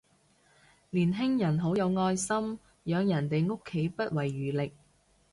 [0.89, 2.35] 年輕人好有愛心，
[2.85, 4.73] 養人哋屋企不遺餘力